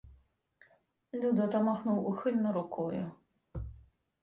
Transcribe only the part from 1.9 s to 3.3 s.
ухильно рукою.